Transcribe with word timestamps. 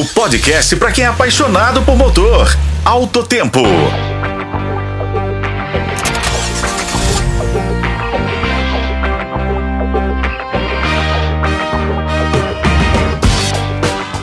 O 0.00 0.04
podcast 0.14 0.74
para 0.76 0.90
quem 0.92 1.04
é 1.04 1.08
apaixonado 1.08 1.82
por 1.82 1.94
motor. 1.94 2.48
Alto 2.82 3.22
Tempo. 3.22 3.60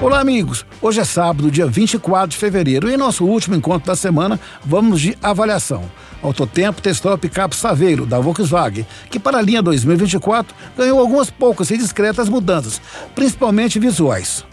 Olá, 0.00 0.20
amigos. 0.20 0.64
Hoje 0.80 1.00
é 1.00 1.04
sábado, 1.04 1.50
dia 1.50 1.66
24 1.66 2.28
de 2.28 2.38
fevereiro, 2.38 2.88
e 2.88 2.94
em 2.94 2.96
nosso 2.96 3.26
último 3.26 3.54
encontro 3.54 3.88
da 3.88 3.94
semana, 3.94 4.40
vamos 4.64 5.02
de 5.02 5.18
avaliação. 5.22 5.84
Autotempo 6.22 6.80
testou 6.80 7.12
a 7.12 7.18
picape 7.18 7.54
Saveiro, 7.54 8.06
da 8.06 8.18
Volkswagen, 8.18 8.86
que 9.10 9.18
para 9.18 9.36
a 9.36 9.42
linha 9.42 9.60
2024 9.60 10.56
ganhou 10.78 10.98
algumas 10.98 11.28
poucas 11.28 11.70
e 11.70 11.76
discretas 11.76 12.30
mudanças, 12.30 12.80
principalmente 13.14 13.78
visuais. 13.78 14.46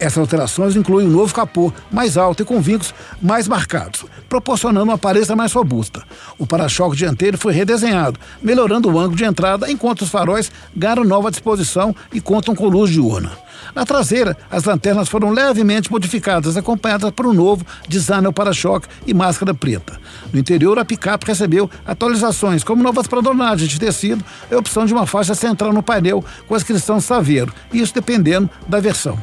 Essas 0.00 0.18
alterações 0.18 0.76
incluem 0.76 1.08
um 1.08 1.10
novo 1.10 1.34
capô 1.34 1.72
mais 1.90 2.16
alto 2.16 2.42
e 2.42 2.46
com 2.46 2.60
vincos 2.60 2.94
mais 3.20 3.48
marcados, 3.48 4.04
proporcionando 4.28 4.84
uma 4.84 4.94
aparência 4.94 5.34
mais 5.34 5.52
robusta. 5.52 6.02
O 6.38 6.46
para-choque 6.46 6.96
dianteiro 6.96 7.36
foi 7.36 7.52
redesenhado, 7.52 8.18
melhorando 8.40 8.88
o 8.88 8.98
ângulo 8.98 9.16
de 9.16 9.24
entrada, 9.24 9.70
enquanto 9.70 10.02
os 10.02 10.10
faróis 10.10 10.52
ganharam 10.74 11.02
nova 11.02 11.30
disposição 11.30 11.94
e 12.12 12.20
contam 12.20 12.54
com 12.54 12.68
luz 12.68 12.90
diurna. 12.90 13.32
Na 13.74 13.84
traseira, 13.84 14.36
as 14.50 14.64
lanternas 14.64 15.08
foram 15.08 15.30
levemente 15.30 15.90
modificadas, 15.90 16.56
acompanhadas 16.56 17.10
por 17.10 17.26
um 17.26 17.32
novo 17.32 17.66
design 17.88 18.32
para-choque 18.32 18.88
e 19.06 19.12
máscara 19.12 19.52
preta. 19.52 19.98
No 20.32 20.38
interior, 20.38 20.78
a 20.78 20.84
picape 20.84 21.26
recebeu 21.26 21.68
atualizações, 21.84 22.62
como 22.62 22.82
novas 22.82 23.06
pradonagens 23.06 23.68
de 23.68 23.78
tecido 23.78 24.24
e 24.50 24.54
a 24.54 24.58
opção 24.58 24.86
de 24.86 24.92
uma 24.92 25.06
faixa 25.06 25.34
central 25.34 25.72
no 25.72 25.82
painel 25.82 26.24
com 26.46 26.54
a 26.54 26.56
inscrição 26.56 27.00
Saveiro, 27.00 27.52
isso 27.72 27.92
dependendo 27.92 28.48
da 28.68 28.80
versão. 28.80 29.18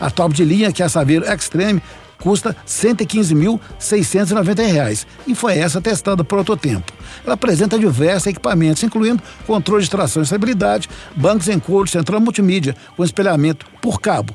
A 0.00 0.10
top 0.10 0.34
de 0.34 0.44
linha, 0.44 0.72
que 0.72 0.82
é 0.82 0.86
a 0.86 0.88
Saveiro 0.88 1.24
Extreme, 1.24 1.80
custa 2.18 2.50
R$ 2.50 2.56
115.690 2.66 5.06
e 5.26 5.34
foi 5.34 5.58
essa 5.58 5.80
testada 5.80 6.22
por 6.24 6.38
Autotempo. 6.38 6.92
Ela 7.24 7.34
apresenta 7.34 7.78
diversos 7.78 8.28
equipamentos, 8.28 8.82
incluindo 8.82 9.22
controle 9.46 9.84
de 9.84 9.90
tração 9.90 10.22
e 10.22 10.24
estabilidade, 10.24 10.88
bancos 11.14 11.48
em 11.48 11.58
couro, 11.58 11.88
central 11.88 12.20
multimídia 12.20 12.74
com 12.96 13.04
espelhamento 13.04 13.66
por 13.80 14.00
cabo, 14.00 14.34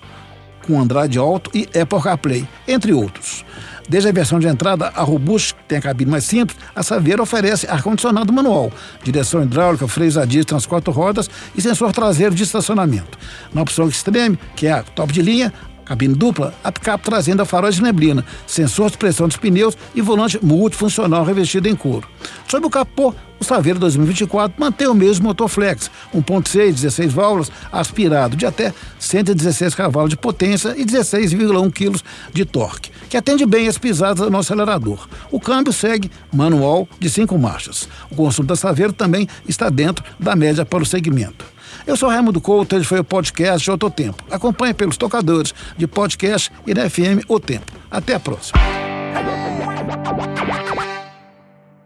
com 0.65 0.79
Android 0.79 1.17
Auto 1.17 1.51
e 1.53 1.67
Apple 1.77 2.01
CarPlay, 2.01 2.47
entre 2.67 2.93
outros. 2.93 3.43
Desde 3.91 4.07
a 4.07 4.13
versão 4.13 4.39
de 4.39 4.47
entrada, 4.47 4.87
a 4.95 5.03
Robust, 5.03 5.53
que 5.53 5.63
tem 5.67 5.77
a 5.77 5.81
cabine 5.81 6.09
mais 6.09 6.23
simples, 6.23 6.57
a 6.73 6.81
Saveiro 6.81 7.21
oferece 7.21 7.67
ar-condicionado 7.67 8.31
manual, 8.31 8.71
direção 9.03 9.43
hidráulica, 9.43 9.85
freios 9.85 10.17
a 10.17 10.23
disco, 10.23 10.45
transporte 10.45 10.89
rodas 10.89 11.29
e 11.53 11.61
sensor 11.61 11.91
traseiro 11.91 12.33
de 12.33 12.41
estacionamento. 12.41 13.19
Na 13.53 13.61
opção 13.61 13.89
Extreme, 13.89 14.39
que 14.55 14.65
é 14.65 14.71
a 14.71 14.81
top 14.81 15.11
de 15.11 15.21
linha, 15.21 15.51
cabine 15.91 16.15
dupla, 16.15 16.53
a 16.63 16.71
picape 16.71 17.03
trazendo 17.03 17.41
a 17.41 17.45
faróis 17.45 17.75
de 17.75 17.83
neblina, 17.83 18.23
sensor 18.47 18.89
de 18.89 18.97
pressão 18.97 19.27
dos 19.27 19.35
pneus 19.35 19.77
e 19.93 20.01
volante 20.01 20.39
multifuncional 20.41 21.25
revestido 21.25 21.67
em 21.67 21.75
couro. 21.75 22.07
Sob 22.47 22.65
o 22.65 22.69
capô, 22.69 23.13
o 23.37 23.43
Saveiro 23.43 23.77
2024 23.77 24.55
mantém 24.57 24.87
o 24.87 24.93
mesmo 24.93 25.25
motor 25.25 25.49
flex, 25.49 25.91
1.6, 26.15 26.75
16 26.75 27.11
válvulas, 27.11 27.51
aspirado 27.69 28.37
de 28.37 28.45
até 28.45 28.73
116 28.99 29.75
cavalos 29.75 30.11
de 30.11 30.15
potência 30.15 30.73
e 30.77 30.85
16,1 30.85 31.69
kg 31.73 32.01
de 32.31 32.45
torque, 32.45 32.89
que 33.09 33.17
atende 33.17 33.45
bem 33.45 33.67
as 33.67 33.77
pisadas 33.77 34.31
no 34.31 34.37
acelerador. 34.37 35.09
O 35.29 35.41
câmbio 35.41 35.73
segue 35.73 36.09
manual 36.31 36.87
de 36.99 37.09
cinco 37.09 37.37
marchas. 37.37 37.89
O 38.09 38.15
consumo 38.15 38.47
da 38.47 38.55
Saveiro 38.55 38.93
também 38.93 39.27
está 39.45 39.69
dentro 39.69 40.05
da 40.17 40.37
média 40.37 40.63
para 40.63 40.83
o 40.83 40.85
segmento. 40.85 41.50
Eu 41.85 41.95
sou 41.95 42.09
Raimundo 42.09 42.41
Couto, 42.41 42.75
esse 42.75 42.85
foi 42.85 42.99
o 42.99 43.03
podcast 43.03 43.69
Outro 43.69 43.89
Tempo. 43.89 44.23
Acompanhe 44.29 44.73
pelos 44.73 44.97
tocadores 44.97 45.53
de 45.77 45.87
podcast 45.87 46.51
e 46.65 46.73
na 46.73 46.89
FM 46.89 47.25
O 47.27 47.39
Tempo. 47.39 47.71
Até 47.89 48.15
a 48.15 48.19
próxima. 48.19 48.80